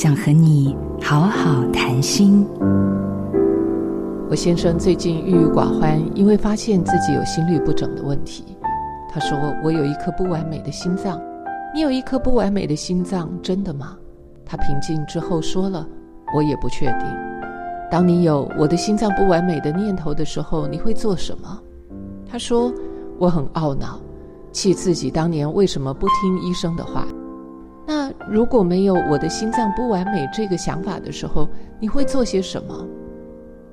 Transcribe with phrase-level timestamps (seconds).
[0.00, 2.46] 想和你好好谈心。
[4.30, 8.44] 我先生最近郁郁寡欢，因为发现自己有心律不整的问题。
[9.10, 11.20] 他说：“我有一颗不完美的心脏。”
[11.74, 13.96] 你有一颗不完美的心脏，真的吗？
[14.46, 15.84] 他平静之后说了
[16.32, 17.00] ：“我也不确定。”
[17.90, 21.60] 当你有我的心脏不完美的念头的时候，你会做什么？
[22.24, 22.72] 他说
[23.18, 23.98] ：“我很懊恼，
[24.52, 27.04] 气自己当年为什么不听医生的话。”
[28.30, 31.48] 如果没有我的心脏不完美这个想法的时候，
[31.80, 32.86] 你会做些什么？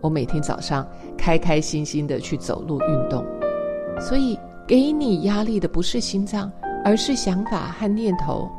[0.01, 0.87] 我每天早上
[1.17, 3.25] 开开心心的去走路运动，
[3.99, 6.51] 所以给你压力的不是心脏，
[6.83, 8.49] 而是想法和念头。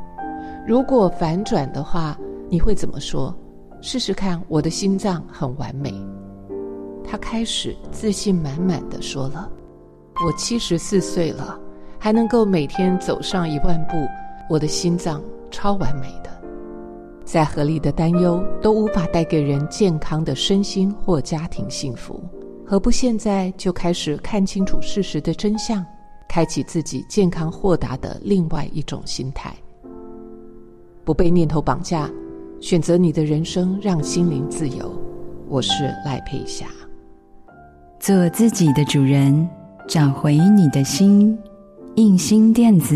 [0.67, 2.17] 如果反转的话，
[2.49, 3.33] 你会怎么说？
[3.81, 5.93] 试试看，我的心脏很完美。
[7.03, 9.49] 他开始自信满满的说了
[10.25, 11.57] ：“我七十四岁了，
[11.97, 13.95] 还能够每天走上一万步，
[14.49, 16.29] 我的心脏超完美的。
[17.25, 22.23] 再合理的担忧都无法带给人健康的身心或家庭幸福，
[22.65, 25.85] 何不现在就开始看清楚事实的真相，
[26.27, 29.53] 开启自己健康豁达的另外一种心态，
[31.03, 32.09] 不被念头绑架。”
[32.59, 34.91] 选择你的人生，让心灵自由。
[35.47, 36.65] 我是赖佩霞。
[37.99, 39.47] 做自己的主人，
[39.87, 41.37] 找回你的心。
[41.97, 42.95] 印心电子，